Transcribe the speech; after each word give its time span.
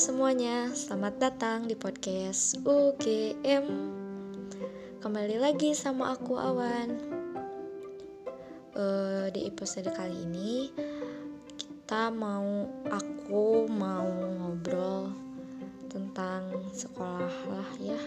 semuanya, 0.00 0.72
selamat 0.72 1.20
datang 1.20 1.68
di 1.68 1.76
podcast 1.76 2.56
UGM 2.64 3.68
Kembali 4.96 5.36
lagi 5.36 5.76
sama 5.76 6.16
aku 6.16 6.40
Awan. 6.40 6.96
Uh, 8.72 9.28
Di 9.28 9.44
episode 9.44 9.92
kali 9.92 10.24
ini 10.24 10.72
Kita 11.52 12.08
mau, 12.08 12.64
aku 12.88 13.68
mau 13.68 14.08
ngobrol 14.40 15.12
Tentang 15.92 16.48
sekolah 16.72 17.36
lah 17.52 17.70
ya. 17.76 18.00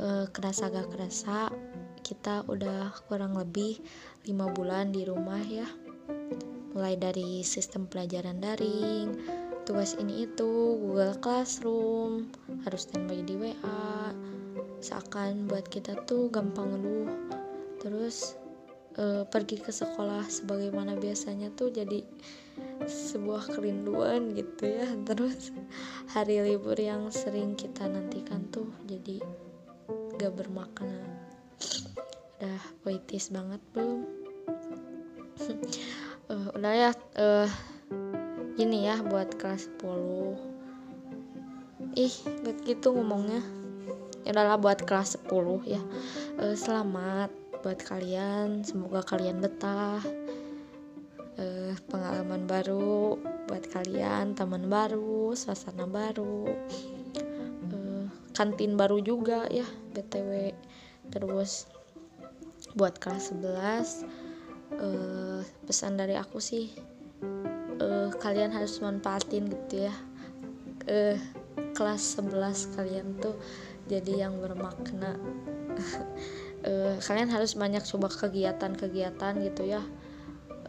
Uh, 0.00 0.24
Kerasa 0.32 0.72
gak 0.72 0.88
kerasa 0.88 1.52
Kita 2.00 2.40
udah 2.48 2.88
kurang 3.04 3.36
lebih 3.36 3.84
5 4.24 4.32
bulan 4.56 4.96
di 4.96 5.04
rumah 5.04 5.44
ya. 5.44 5.68
Mulai 6.72 6.96
dari 6.96 7.44
sistem 7.44 7.84
pelajaran 7.84 8.40
daring 8.40 9.43
tugas 9.64 9.96
ini 9.96 10.28
itu 10.28 10.76
Google 10.76 11.16
Classroom 11.24 12.28
harus 12.68 12.84
standby 12.84 13.24
di 13.24 13.34
WA 13.40 14.12
seakan 14.84 15.48
buat 15.48 15.64
kita 15.72 16.04
tuh 16.04 16.28
gampang 16.28 16.76
ngeluh. 16.76 17.08
Terus 17.80 18.36
e, 19.00 19.24
pergi 19.24 19.56
ke 19.64 19.72
sekolah 19.72 20.28
sebagaimana 20.28 21.00
biasanya 21.00 21.48
tuh 21.56 21.72
jadi 21.72 22.04
sebuah 22.84 23.56
kerinduan 23.56 24.36
gitu 24.36 24.68
ya. 24.68 24.84
Terus 25.08 25.48
hari 26.12 26.44
libur 26.44 26.76
yang 26.76 27.08
sering 27.08 27.56
kita 27.56 27.88
nantikan 27.88 28.44
tuh 28.52 28.68
jadi 28.84 29.24
gak 30.20 30.36
bermakna. 30.36 31.00
Udah 32.36 32.62
poetis 32.84 33.32
banget 33.32 33.64
belum? 33.72 34.04
Uh, 36.28 36.52
udah 36.60 36.72
ya 36.76 36.90
uh, 37.16 37.48
gini 38.54 38.86
ya 38.86 39.02
buat 39.02 39.34
kelas 39.34 39.66
10 39.82 40.54
ih 41.94 42.14
gak 42.42 42.58
gitu 42.66 42.90
ngomongnya. 42.94 43.42
Ya 44.26 44.32
udahlah 44.34 44.58
buat 44.58 44.82
kelas 44.82 45.20
10 45.26 45.62
ya. 45.68 45.82
E, 46.40 46.58
selamat 46.58 47.30
buat 47.62 47.78
kalian. 47.82 48.66
Semoga 48.66 49.04
kalian 49.06 49.38
betah. 49.38 50.02
E, 51.38 51.74
pengalaman 51.86 52.46
baru 52.50 53.18
buat 53.46 53.64
kalian 53.70 54.34
teman 54.34 54.66
baru 54.66 55.34
suasana 55.38 55.86
baru. 55.86 56.50
E, 57.70 57.78
kantin 58.34 58.74
baru 58.74 58.98
juga 58.98 59.46
ya 59.46 59.66
btw 59.94 60.50
terus 61.14 61.70
buat 62.74 62.98
kelas 62.98 63.30
11 63.30 64.02
e, 64.74 64.88
pesan 65.62 65.94
dari 65.94 66.18
aku 66.18 66.42
sih 66.42 66.93
uh, 67.80 68.10
kalian 68.20 68.54
harus 68.54 68.78
manfaatin 68.78 69.50
gitu 69.50 69.88
ya. 69.88 69.94
Uh, 70.84 71.16
kelas 71.74 72.20
11 72.20 72.76
kalian 72.76 73.06
tuh 73.18 73.34
jadi 73.90 74.28
yang 74.28 74.38
bermakna. 74.40 75.18
Uh, 76.64 76.96
kalian 77.06 77.30
harus 77.30 77.56
banyak 77.58 77.82
coba 77.86 78.10
kegiatan-kegiatan 78.10 79.34
gitu 79.42 79.62
ya. 79.66 79.82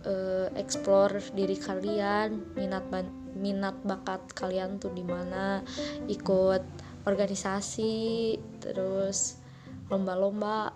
Uh, 0.05 0.53
explore 0.53 1.17
diri 1.33 1.57
kalian 1.57 2.53
minat 2.53 2.85
minat 3.33 3.73
bakat 3.81 4.21
kalian 4.37 4.77
tuh 4.77 4.93
di 4.93 5.01
mana 5.01 5.65
ikut 6.05 6.61
organisasi 7.09 7.93
terus 8.61 9.41
lomba-lomba. 9.89 10.73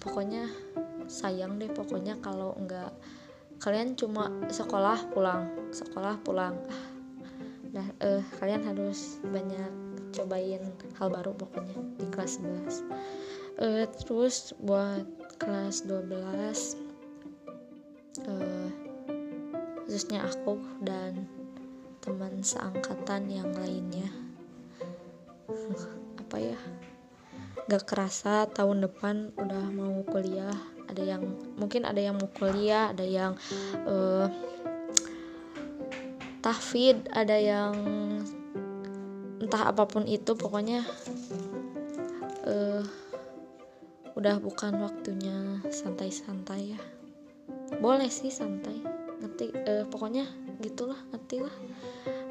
Pokoknya 0.00 0.48
sayang 1.10 1.60
deh 1.60 1.68
pokoknya 1.68 2.16
kalau 2.22 2.54
enggak 2.56 2.94
kalian 3.60 3.92
cuma 3.92 4.32
sekolah 4.48 5.12
pulang 5.12 5.60
sekolah 5.70 6.18
pulang. 6.24 6.58
Nah 7.70 7.86
eh, 8.02 8.22
kalian 8.42 8.66
harus 8.66 9.22
banyak 9.22 9.70
cobain 10.10 10.74
hal 10.98 11.06
baru 11.06 11.30
pokoknya 11.38 11.78
di 12.02 12.06
kelas 12.10 12.42
11 12.42 13.62
eh, 13.62 13.86
terus 14.02 14.50
buat 14.58 15.06
kelas 15.38 15.86
12 15.86 16.10
eh, 18.26 18.70
khususnya 19.86 20.26
aku 20.26 20.58
dan 20.82 21.30
teman 22.02 22.42
seangkatan 22.42 23.28
yang 23.28 23.50
lainnya. 23.54 24.08
Apa 26.16 26.36
ya? 26.38 26.58
Gak 27.68 27.86
kerasa 27.86 28.46
tahun 28.50 28.86
depan 28.86 29.34
udah 29.36 29.64
mau 29.70 30.02
kuliah 30.06 30.56
ada 30.90 31.02
yang 31.06 31.22
mungkin 31.54 31.86
ada 31.86 32.02
yang 32.02 32.18
mau 32.18 32.28
kuliah 32.34 32.90
ada 32.90 33.06
yang 33.06 33.38
uh, 33.86 34.26
tahfid 36.42 37.06
ada 37.14 37.36
yang 37.38 37.74
entah 39.40 39.72
apa 39.72 39.88
pun 39.88 40.04
itu 40.04 40.36
pokoknya 40.36 40.84
uh, 42.44 42.84
udah 44.14 44.36
bukan 44.36 44.76
waktunya 44.84 45.64
santai-santai 45.72 46.76
ya. 46.76 46.80
Boleh 47.80 48.12
sih 48.12 48.28
santai 48.28 48.84
ngerti 49.20 49.52
uh, 49.54 49.84
pokoknya 49.88 50.28
gitulah 50.60 50.98
ngerti 51.12 51.40
lah 51.40 51.56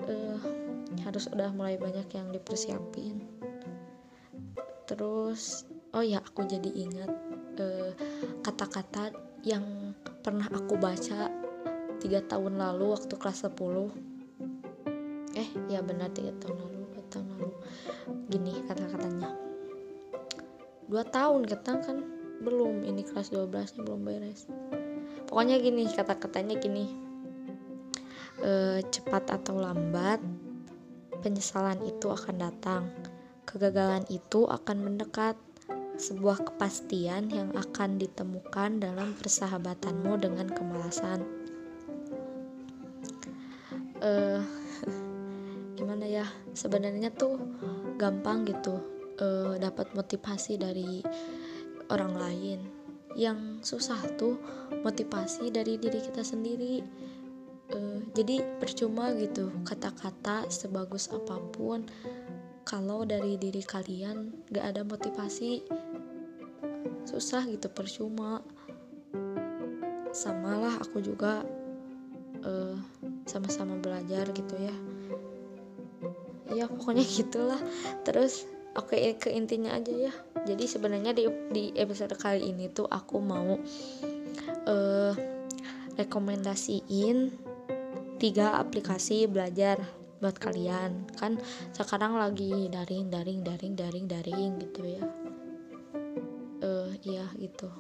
uh, 0.05 0.39
harus 1.01 1.25
udah 1.33 1.49
mulai 1.49 1.81
banyak 1.81 2.05
yang 2.13 2.29
dipersiapin. 2.29 3.25
Terus 4.85 5.65
oh 5.97 6.05
ya 6.05 6.21
aku 6.21 6.45
jadi 6.45 6.69
ingat 6.69 7.09
kata-kata 8.43 9.11
yang 9.43 9.95
pernah 10.23 10.47
aku 10.51 10.75
baca 10.75 11.31
tiga 11.99 12.23
tahun 12.23 12.59
lalu 12.59 12.95
waktu 12.95 13.13
kelas 13.15 13.47
10 13.47 14.09
eh 15.39 15.49
ya 15.71 15.79
benar 15.79 16.11
tiga 16.11 16.33
tahun 16.41 16.57
lalu 16.57 16.79
dua 16.91 17.03
tahun 17.07 17.27
lalu. 17.37 17.49
Gini 18.29 18.53
kata-katanya. 18.67 19.29
Dua 20.89 21.03
tahun 21.05 21.41
kita 21.45 21.71
kan 21.85 21.97
belum 22.43 22.83
ini 22.83 23.05
kelas 23.05 23.31
12 23.31 23.77
nya 23.77 23.81
belum 23.85 24.01
beres. 24.03 24.49
Pokoknya 25.29 25.61
gini 25.61 25.85
kata-katanya 25.87 26.55
gini. 26.57 26.85
E, 28.39 28.81
cepat 28.89 29.29
atau 29.29 29.59
lambat 29.59 30.19
penyesalan 31.21 31.79
itu 31.85 32.09
akan 32.09 32.35
datang. 32.41 32.83
Kegagalan 33.45 34.05
itu 34.09 34.45
akan 34.49 34.77
mendekat 34.81 35.35
sebuah 35.99 36.47
kepastian 36.47 37.27
yang 37.27 37.51
akan 37.51 37.99
ditemukan 37.99 38.79
dalam 38.79 39.11
persahabatanmu 39.19 40.15
dengan 40.15 40.47
kemalasan. 40.47 41.27
Uh, 43.99 44.39
gimana 45.77 46.07
ya? 46.07 46.25
Sebenarnya 46.55 47.11
tuh 47.11 47.35
gampang 47.99 48.47
gitu 48.47 48.79
uh, 49.19 49.59
dapat 49.59 49.91
motivasi 49.91 50.55
dari 50.55 51.03
orang 51.91 52.15
lain. 52.15 52.59
Yang 53.19 53.67
susah 53.75 53.99
tuh 54.15 54.39
motivasi 54.71 55.51
dari 55.51 55.75
diri 55.75 55.99
kita 55.99 56.23
sendiri. 56.23 56.79
Uh, 57.75 58.01
jadi 58.15 58.41
percuma 58.57 59.11
gitu 59.19 59.51
kata-kata 59.67 60.47
sebagus 60.47 61.11
apa 61.11 61.37
pun 61.51 61.85
kalau 62.69 63.01
dari 63.01 63.33
diri 63.33 63.65
kalian 63.65 64.45
gak 64.53 64.73
ada 64.73 64.81
motivasi 64.85 65.65
susah 67.09 67.41
gitu 67.49 67.65
percuma. 67.73 68.45
Samalah 70.13 70.77
aku 70.77 71.01
juga 71.01 71.41
uh, 72.45 72.77
sama-sama 73.25 73.81
belajar 73.81 74.29
gitu 74.29 74.55
ya. 74.61 74.75
Ya 76.53 76.65
pokoknya 76.69 77.01
gitulah. 77.17 77.61
Terus 78.05 78.45
oke 78.77 78.93
okay, 78.93 79.17
ke 79.17 79.33
intinya 79.33 79.73
aja 79.73 79.89
ya. 79.89 80.13
Jadi 80.45 80.69
sebenarnya 80.69 81.17
di 81.17 81.25
di 81.49 81.63
episode 81.73 82.13
kali 82.13 82.53
ini 82.53 82.69
tuh 82.69 82.85
aku 82.85 83.17
mau 83.17 83.57
uh, 84.69 85.13
rekomendasiin 85.97 87.33
tiga 88.21 88.61
aplikasi 88.61 89.25
belajar 89.25 89.81
buat 90.21 90.37
kalian. 90.37 91.09
Kan 91.17 91.41
sekarang 91.73 92.21
lagi 92.21 92.69
daring 92.69 93.09
daring 93.09 93.41
daring 93.41 93.73
daring 93.73 94.05
daring 94.05 94.51
gitu 94.61 94.83
ya 94.85 95.28
eh 96.99 97.15
iya 97.15 97.25
gitu 97.39 97.71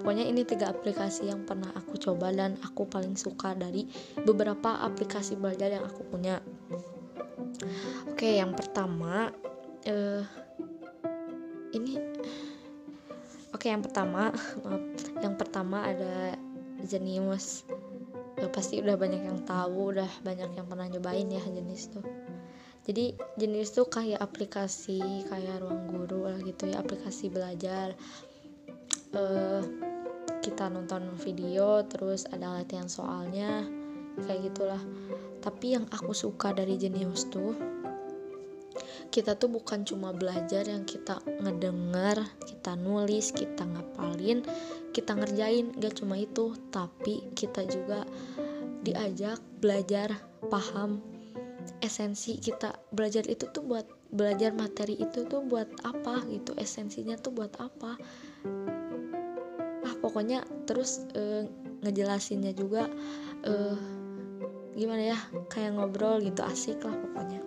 pokoknya 0.00 0.28
ini 0.28 0.44
tiga 0.44 0.68
aplikasi 0.68 1.28
yang 1.32 1.48
pernah 1.48 1.72
aku 1.72 1.96
coba 1.96 2.32
dan 2.32 2.60
aku 2.60 2.84
paling 2.84 3.16
suka 3.16 3.56
dari 3.56 3.88
beberapa 4.24 4.80
aplikasi 4.82 5.38
belajar 5.38 5.70
yang 5.70 5.86
aku 5.86 6.02
punya. 6.08 6.42
Oke 8.10 8.36
yang 8.36 8.56
pertama 8.56 9.30
uh, 9.86 10.22
ini 11.76 12.00
oke 13.52 13.66
yang 13.68 13.84
pertama 13.84 14.32
maaf 14.64 14.82
yang 15.22 15.34
pertama 15.36 15.86
ada 15.86 16.34
Genius 16.84 17.64
ya 18.36 18.52
pasti 18.52 18.84
udah 18.84 19.00
banyak 19.00 19.24
yang 19.24 19.40
tahu 19.48 19.96
udah 19.96 20.10
banyak 20.20 20.52
yang 20.52 20.66
pernah 20.68 20.84
nyobain 20.92 21.28
ya 21.32 21.40
jenis 21.40 21.88
tuh 21.88 22.04
jadi 22.86 23.18
jenis 23.34 23.74
tuh 23.74 23.90
kayak 23.90 24.22
aplikasi 24.22 25.26
kayak 25.26 25.58
ruang 25.58 25.90
guru 25.90 26.30
lah 26.30 26.38
gitu 26.46 26.70
ya 26.70 26.78
aplikasi 26.78 27.26
belajar. 27.34 27.98
Uh, 29.10 29.62
kita 30.38 30.70
nonton 30.70 31.10
video 31.18 31.82
terus 31.90 32.30
ada 32.30 32.62
latihan 32.62 32.86
soalnya 32.86 33.66
kayak 34.22 34.54
gitulah. 34.54 34.78
Tapi 35.42 35.74
yang 35.74 35.90
aku 35.90 36.14
suka 36.14 36.54
dari 36.54 36.78
jenius 36.78 37.26
tuh 37.26 37.58
kita 39.10 39.34
tuh 39.34 39.50
bukan 39.50 39.82
cuma 39.82 40.12
belajar 40.14 40.68
yang 40.68 40.84
kita 40.84 41.18
ngedenger 41.40 42.20
kita 42.44 42.76
nulis 42.76 43.32
kita 43.32 43.64
ngapalin 43.64 44.44
kita 44.94 45.18
ngerjain 45.18 45.74
gak 45.82 45.98
cuma 45.98 46.14
itu. 46.22 46.54
Tapi 46.70 47.34
kita 47.34 47.66
juga 47.66 48.06
diajak 48.86 49.42
belajar 49.58 50.14
paham 50.46 51.15
esensi 51.82 52.38
kita 52.38 52.74
belajar 52.92 53.24
itu 53.26 53.48
tuh 53.50 53.64
buat 53.64 53.86
belajar 54.10 54.54
materi 54.54 54.96
itu 54.96 55.26
tuh 55.26 55.42
buat 55.42 55.66
apa 55.82 56.22
gitu 56.30 56.54
esensinya 56.56 57.18
tuh 57.18 57.34
buat 57.34 57.52
apa. 57.58 57.98
Ah 59.86 59.94
pokoknya 60.02 60.42
terus 60.66 61.04
e, 61.14 61.46
ngejelasinnya 61.82 62.54
juga 62.54 62.86
e, 63.42 63.52
gimana 64.76 65.16
ya 65.16 65.18
kayak 65.50 65.78
ngobrol 65.78 66.22
gitu 66.22 66.42
asik 66.46 66.82
lah 66.86 66.94
pokoknya. 66.94 67.40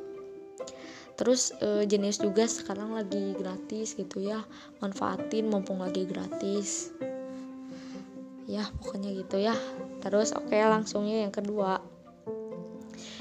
Terus 1.15 1.51
e, 1.59 1.83
jenis 1.87 2.19
juga 2.23 2.47
sekarang 2.47 2.95
lagi 2.95 3.35
gratis 3.35 3.95
gitu 3.95 4.23
ya 4.23 4.43
manfaatin 4.83 5.47
mumpung 5.47 5.83
lagi 5.83 6.07
gratis. 6.07 6.91
Ya 8.49 8.65
pokoknya 8.81 9.13
gitu 9.13 9.37
ya. 9.39 9.55
Terus 9.99 10.31
oke 10.31 10.51
okay, 10.51 10.63
langsungnya 10.63 11.27
yang 11.27 11.33
kedua 11.35 11.83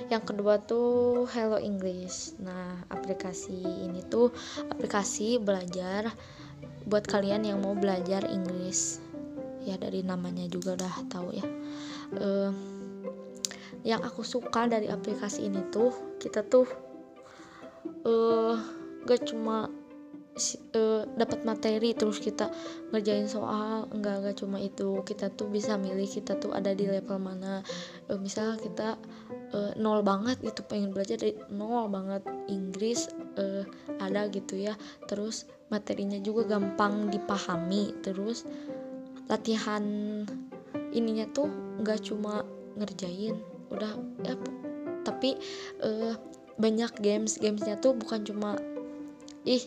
yang 0.08 0.24
kedua 0.24 0.56
tuh 0.64 1.28
Hello 1.28 1.60
English. 1.60 2.36
Nah 2.40 2.80
aplikasi 2.88 3.60
ini 3.84 4.00
tuh 4.08 4.32
aplikasi 4.72 5.36
belajar 5.36 6.08
buat 6.88 7.04
kalian 7.04 7.44
yang 7.44 7.60
mau 7.60 7.76
belajar 7.76 8.24
Inggris. 8.24 9.04
Ya 9.68 9.76
dari 9.76 10.00
namanya 10.00 10.48
juga 10.48 10.80
udah 10.80 10.94
tahu 11.12 11.28
ya. 11.36 11.46
Uh, 12.16 12.52
yang 13.84 14.00
aku 14.00 14.24
suka 14.24 14.64
dari 14.64 14.88
aplikasi 14.88 15.44
ini 15.44 15.60
tuh 15.68 15.92
kita 16.16 16.40
tuh 16.40 16.66
uh, 18.08 18.56
gak 19.04 19.28
cuma 19.28 19.68
uh, 20.72 21.02
dapat 21.14 21.44
materi 21.44 21.92
terus 21.92 22.18
kita 22.18 22.48
ngerjain 22.90 23.28
soal 23.28 23.84
enggak 23.92 24.24
enggak 24.24 24.36
cuma 24.40 24.56
itu. 24.56 25.04
Kita 25.04 25.28
tuh 25.28 25.52
bisa 25.52 25.76
milih 25.76 26.08
kita 26.08 26.40
tuh 26.40 26.56
ada 26.56 26.72
di 26.72 26.88
level 26.88 27.20
mana. 27.20 27.60
Uh, 28.08 28.16
misal 28.16 28.56
kita 28.56 28.96
uh, 29.54 29.72
nol 29.76 30.00
banget 30.04 30.40
itu 30.44 30.60
pengen 30.66 30.90
belajar 30.92 31.20
dari 31.20 31.36
nol 31.52 31.88
banget. 31.88 32.22
Inggris 32.48 33.08
uh, 33.38 33.64
ada 34.00 34.26
gitu 34.32 34.58
ya. 34.58 34.74
Terus 35.06 35.48
materinya 35.68 36.18
juga 36.20 36.58
gampang 36.58 37.08
dipahami. 37.12 37.96
Terus 38.00 38.44
latihan 39.28 39.84
ininya 40.92 41.28
tuh 41.36 41.48
nggak 41.84 42.00
cuma 42.08 42.42
ngerjain 42.80 43.36
udah 43.68 43.92
ya 44.24 44.34
tapi 45.04 45.36
uh, 45.84 46.16
banyak 46.56 46.92
games. 47.00 47.36
Gamesnya 47.36 47.76
tuh 47.80 47.92
bukan 47.96 48.24
cuma 48.24 48.56
ih 49.48 49.64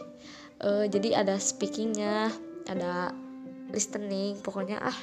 uh, 0.62 0.86
jadi 0.86 1.25
ada 1.25 1.36
speakingnya 1.42 2.30
ada 2.69 3.13
listening 3.74 4.38
pokoknya 4.45 4.78
ah 4.78 4.98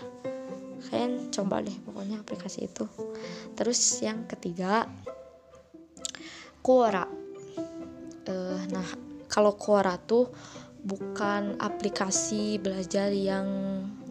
kalian 0.89 1.35
coba 1.35 1.61
deh 1.65 1.75
pokoknya 1.83 2.23
aplikasi 2.23 2.71
itu. 2.71 2.87
Terus 3.59 3.81
yang 4.01 4.25
ketiga 4.31 4.87
Quora. 6.63 7.07
Uh, 8.29 8.61
nah 8.69 8.87
kalau 9.27 9.57
Quora 9.57 9.97
tuh 9.97 10.29
bukan 10.85 11.59
aplikasi 11.59 12.61
belajar 12.63 13.11
yang 13.11 13.47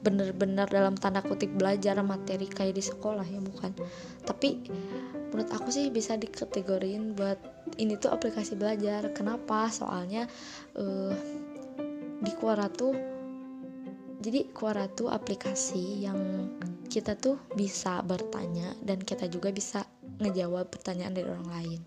bener-bener 0.03 0.69
dalam 0.69 0.93
tanda 0.95 1.19
kutip 1.25 1.51
belajar 1.57 1.99
materi 2.05 2.47
kayak 2.47 2.77
di 2.77 2.83
sekolah 2.83 3.25
ya 3.25 3.41
bukan. 3.41 3.73
Tapi 4.23 4.49
menurut 5.33 5.49
aku 5.51 5.73
sih 5.73 5.91
bisa 5.91 6.15
dikategorin 6.15 7.17
buat 7.17 7.39
ini 7.81 7.97
tuh 7.99 8.13
aplikasi 8.13 8.55
belajar. 8.55 9.11
Kenapa? 9.11 9.67
Soalnya 9.73 10.29
uh, 10.79 11.13
di 12.21 12.31
Quora 12.37 12.69
tuh 12.71 13.16
jadi 14.17 14.49
Quora 14.49 14.89
tuh 14.89 15.13
aplikasi 15.13 16.01
yang 16.01 16.17
kita 16.89 17.13
tuh 17.13 17.37
bisa 17.53 18.01
bertanya 18.01 18.73
dan 18.81 18.97
kita 18.97 19.29
juga 19.29 19.53
bisa 19.53 19.85
ngejawab 20.17 20.73
pertanyaan 20.73 21.13
dari 21.13 21.27
orang 21.29 21.49
lain. 21.53 21.81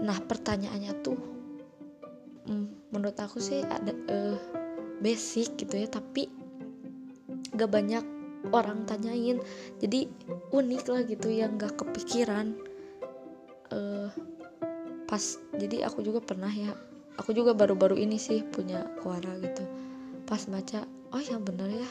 Nah 0.00 0.16
pertanyaannya 0.24 0.92
tuh 1.04 1.18
mm, 2.48 2.94
menurut 2.94 3.18
aku 3.20 3.36
sih 3.36 3.60
ada 3.60 3.92
uh, 4.08 4.38
basic 5.04 5.60
gitu 5.60 5.76
ya 5.76 5.88
tapi 5.92 6.32
gak 7.52 7.68
banyak 7.68 8.04
orang 8.48 8.88
tanyain. 8.88 9.36
Jadi 9.76 10.08
unik 10.56 10.84
lah 10.88 11.02
gitu 11.04 11.28
yang 11.28 11.60
gak 11.60 11.76
kepikiran. 11.76 12.56
Uh, 13.68 14.08
pas 15.04 15.22
jadi 15.54 15.86
aku 15.86 16.02
juga 16.02 16.22
pernah 16.22 16.50
ya 16.50 16.74
aku 17.18 17.32
juga 17.32 17.56
baru-baru 17.56 17.98
ini 17.98 18.18
sih 18.18 18.42
punya 18.42 18.86
kuara 19.00 19.38
gitu 19.42 19.64
pas 20.26 20.42
baca 20.50 20.82
oh 21.14 21.22
yang 21.22 21.46
bener 21.46 21.70
ya. 21.70 21.90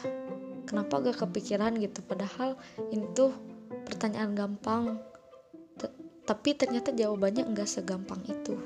Kenapa 0.68 1.00
gak 1.00 1.24
kepikiran 1.24 1.80
gitu? 1.80 2.04
Padahal 2.04 2.60
ini 2.92 3.08
tuh 3.16 3.32
pertanyaan 3.88 4.36
gampang. 4.36 5.00
T 5.80 5.88
tapi 6.26 6.58
ternyata 6.58 6.92
jawabannya 6.92 7.48
enggak 7.48 7.70
segampang 7.70 8.20
itu. 8.28 8.60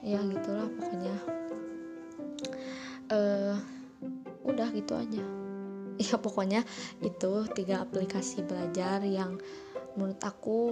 Ya 0.00 0.22
gitulah 0.24 0.70
pokoknya. 0.70 1.14
Uh, 3.12 3.56
udah 4.48 4.68
gitu 4.72 4.94
aja. 4.96 5.24
Ya 5.98 6.14
pokoknya 6.14 6.62
itu 7.02 7.42
tiga 7.58 7.82
aplikasi 7.82 8.46
belajar 8.46 9.02
yang 9.02 9.34
menurut 9.98 10.22
aku 10.22 10.70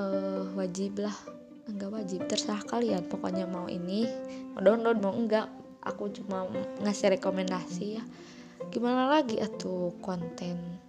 uh, 0.00 0.48
wajib 0.56 1.04
lah 1.04 1.12
enggak 1.68 1.90
wajib. 1.92 2.20
Terserah 2.28 2.62
kalian 2.64 3.06
pokoknya 3.08 3.48
mau 3.48 3.68
ini 3.68 4.08
mau 4.54 4.62
download 4.62 4.98
mau 5.00 5.14
enggak 5.14 5.48
aku 5.84 6.10
cuma 6.14 6.48
ngasih 6.82 7.18
rekomendasi 7.18 8.00
ya. 8.00 8.04
Gimana 8.72 9.08
lagi? 9.10 9.40
Atuh 9.40 9.92
konten 10.00 10.80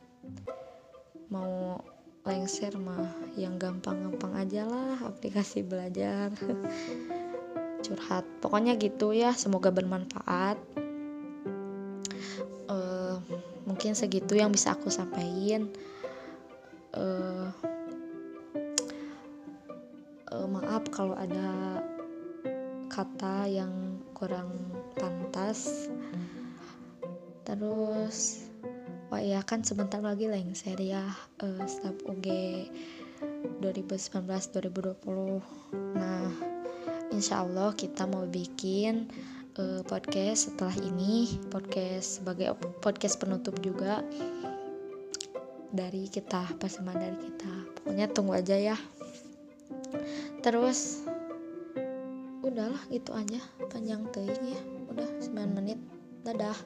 mau 1.32 1.82
lengser 2.26 2.74
mah 2.82 3.12
yang 3.38 3.62
gampang-gampang 3.62 4.34
aja 4.34 4.66
lah 4.66 4.98
aplikasi 5.06 5.62
belajar 5.62 6.34
curhat. 7.84 8.26
Pokoknya 8.42 8.74
gitu 8.80 9.14
ya 9.14 9.36
semoga 9.36 9.70
bermanfaat. 9.70 10.58
Mungkin 13.76 13.92
segitu 13.92 14.40
yang 14.40 14.56
bisa 14.56 14.72
aku 14.72 14.88
sampaikan. 14.88 15.68
Uh, 16.96 17.52
uh, 20.36 20.48
maaf 20.52 20.84
kalau 20.92 21.16
ada 21.16 21.80
kata 22.92 23.48
yang 23.48 24.04
kurang 24.12 24.52
pantas. 25.00 25.88
Terus 27.48 28.44
wah 29.08 29.22
ya 29.22 29.40
kan 29.46 29.62
sebentar 29.64 30.02
lagi 30.02 30.26
lengser 30.28 30.76
ya 30.82 31.06
uh, 31.40 31.64
staf 31.70 31.94
UG 32.10 32.28
2019-2020 33.62 35.96
nah 35.96 36.28
insya 37.14 37.46
Allah 37.46 37.70
kita 37.78 38.10
mau 38.10 38.26
bikin 38.26 39.06
uh, 39.62 39.86
podcast 39.86 40.50
setelah 40.52 40.74
ini 40.82 41.38
podcast 41.54 42.18
sebagai 42.20 42.58
podcast 42.82 43.22
penutup 43.22 43.54
juga 43.62 44.02
dari 45.76 46.08
kita 46.08 46.56
pasaman 46.56 46.96
dari 46.96 47.20
kita. 47.20 47.52
Pokoknya 47.78 48.08
tunggu 48.08 48.40
aja 48.40 48.56
ya 48.56 48.80
terus 50.46 51.06
udahlah 52.46 52.82
gitu 52.94 53.12
aja 53.12 53.42
panjang 53.74 54.06
tuh 54.14 54.26
ya 54.26 54.60
udah 54.92 55.10
9 55.22 55.58
menit 55.58 55.80
dadah 56.22 56.58